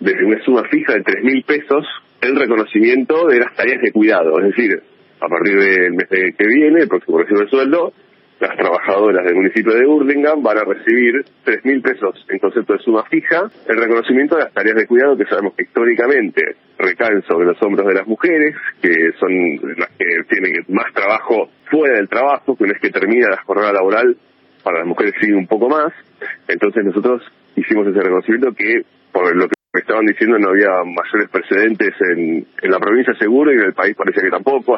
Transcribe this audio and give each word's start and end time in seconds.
desde 0.00 0.24
una 0.24 0.42
suma 0.44 0.64
fija 0.64 0.94
de 0.94 1.02
tres 1.02 1.24
mil 1.24 1.42
pesos 1.44 1.86
el 2.20 2.36
reconocimiento 2.36 3.26
de 3.26 3.40
las 3.40 3.54
tareas 3.54 3.80
de 3.80 3.92
cuidado. 3.92 4.38
Es 4.40 4.46
decir, 4.46 4.82
a 5.20 5.28
partir 5.28 5.58
del 5.58 5.92
mes 5.92 6.08
que 6.08 6.46
viene, 6.46 6.80
el 6.80 6.88
próximo 6.88 7.18
recibo 7.18 7.40
de 7.40 7.48
sueldo, 7.48 7.92
las 8.40 8.56
trabajadoras 8.56 9.24
del 9.24 9.34
municipio 9.34 9.74
de 9.74 9.84
Hurlingham 9.84 10.42
van 10.42 10.58
a 10.58 10.64
recibir 10.64 11.24
tres 11.42 11.64
mil 11.64 11.82
pesos 11.82 12.24
en 12.28 12.38
concepto 12.38 12.74
de 12.74 12.78
suma 12.80 13.04
fija, 13.04 13.50
el 13.68 13.76
reconocimiento 13.76 14.36
de 14.36 14.44
las 14.44 14.52
tareas 14.52 14.76
de 14.76 14.86
cuidado 14.86 15.16
que 15.16 15.24
sabemos 15.24 15.54
que 15.54 15.64
históricamente 15.64 16.42
recaen 16.78 17.22
sobre 17.22 17.46
los 17.46 17.60
hombros 17.62 17.88
de 17.88 17.94
las 17.94 18.06
mujeres, 18.06 18.54
que 18.80 19.12
son 19.18 19.32
las 19.76 19.90
que 19.98 20.04
tienen 20.28 20.52
más 20.68 20.92
trabajo 20.94 21.50
fuera 21.68 21.96
del 21.96 22.08
trabajo, 22.08 22.56
que 22.56 22.64
una 22.64 22.74
vez 22.74 22.82
que 22.82 22.90
termina 22.90 23.28
la 23.28 23.42
jornada 23.42 23.72
laboral, 23.72 24.16
para 24.62 24.78
las 24.78 24.86
mujeres 24.86 25.14
sigue 25.20 25.34
un 25.34 25.46
poco 25.46 25.68
más. 25.68 25.92
Entonces 26.46 26.84
nosotros 26.84 27.22
hicimos 27.56 27.88
ese 27.88 28.00
reconocimiento 28.00 28.52
que, 28.52 28.82
por 29.12 29.34
lo 29.34 29.48
que 29.48 29.54
me 29.72 29.80
estaban 29.80 30.06
diciendo, 30.06 30.38
no 30.38 30.50
había 30.50 30.70
mayores 30.84 31.28
precedentes 31.30 31.94
en, 32.00 32.46
en 32.62 32.70
la 32.70 32.78
provincia 32.78 33.14
seguro 33.14 33.52
y 33.52 33.56
en 33.56 33.64
el 33.64 33.74
país 33.74 33.96
parece 33.96 34.20
que 34.20 34.30
tampoco. 34.30 34.76